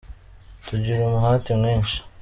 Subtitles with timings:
[0.65, 1.97] tugira umuhate mwinshi.